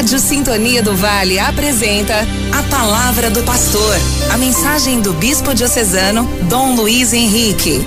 [0.00, 2.14] Rádio Sintonia do Vale apresenta
[2.58, 3.94] a Palavra do Pastor,
[4.32, 7.86] a mensagem do Bispo Diocesano Dom Luiz Henrique.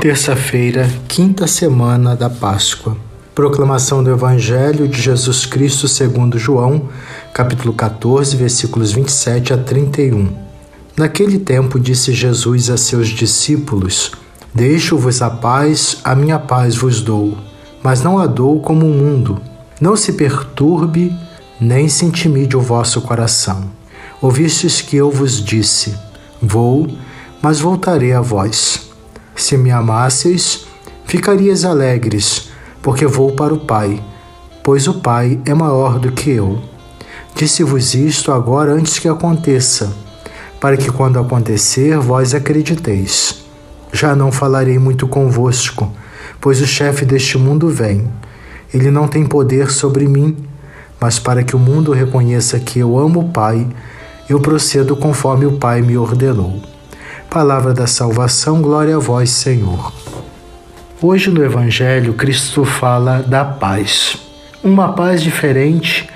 [0.00, 2.96] Terça-feira, quinta semana da Páscoa.
[3.36, 6.88] Proclamação do Evangelho de Jesus Cristo segundo João,
[7.32, 10.28] capítulo 14, versículos 27 a 31.
[10.96, 14.10] Naquele tempo disse Jesus a seus discípulos:
[14.52, 17.38] Deixo-vos a paz, a minha paz vos dou,
[17.80, 19.53] mas não a dou como o mundo.
[19.84, 21.14] Não se perturbe,
[21.60, 23.64] nem se intimide o vosso coração.
[24.18, 25.94] Ouvistes que eu vos disse:
[26.40, 26.88] Vou,
[27.42, 28.88] mas voltarei a vós.
[29.36, 30.64] Se me amasseis,
[31.04, 32.48] ficarias alegres,
[32.80, 34.02] porque vou para o Pai,
[34.62, 36.62] pois o Pai é maior do que eu.
[37.34, 39.92] Disse-vos isto agora antes que aconteça,
[40.58, 43.44] para que quando acontecer vós acrediteis.
[43.92, 45.92] Já não falarei muito convosco,
[46.40, 48.10] pois o chefe deste mundo vem.
[48.74, 50.36] Ele não tem poder sobre mim,
[51.00, 53.68] mas para que o mundo reconheça que eu amo o Pai,
[54.28, 56.60] eu procedo conforme o Pai me ordenou.
[57.30, 59.92] Palavra da salvação, glória a vós, Senhor.
[61.00, 64.16] Hoje no Evangelho, Cristo fala da paz.
[64.62, 66.08] Uma paz diferente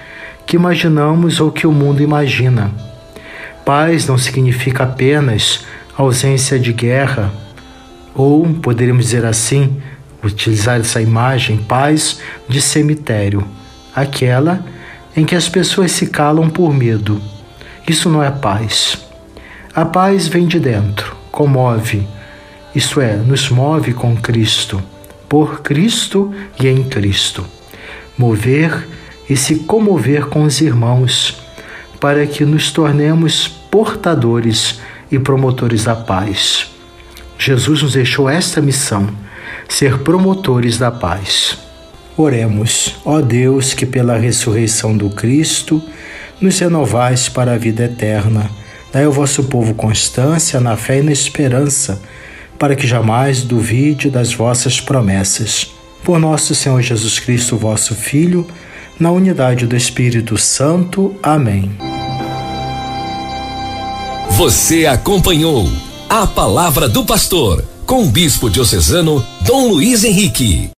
[0.44, 2.72] que imaginamos ou que o mundo imagina.
[3.64, 5.64] Paz não significa apenas
[5.96, 7.30] ausência de guerra,
[8.14, 9.76] ou poderíamos dizer assim,
[10.22, 13.46] utilizar essa imagem, paz de cemitério,
[13.94, 14.64] aquela
[15.16, 17.20] em que as pessoas se calam por medo.
[17.88, 18.98] Isso não é paz.
[19.74, 22.06] A paz vem de dentro, comove,
[22.74, 24.82] isto é, nos move com Cristo,
[25.28, 27.44] por Cristo e em Cristo.
[28.16, 28.86] Mover
[29.28, 31.42] e se comover com os irmãos,
[32.00, 34.80] para que nos tornemos portadores
[35.10, 36.70] e promotores da paz.
[37.38, 39.08] Jesus nos deixou esta missão,
[39.68, 41.58] ser promotores da paz.
[42.16, 45.80] Oremos, ó Deus, que pela ressurreição do Cristo
[46.40, 48.50] nos renovais para a vida eterna
[48.92, 52.00] Dai ao vosso povo constância na fé e na esperança,
[52.58, 55.70] para que jamais duvide das vossas promessas.
[56.02, 58.46] Por nosso Senhor Jesus Cristo, vosso Filho,
[58.98, 61.14] na unidade do Espírito Santo.
[61.22, 61.70] Amém.
[64.30, 65.68] Você acompanhou
[66.08, 70.77] a palavra do pastor com o bispo diocesano Dom Luiz Henrique.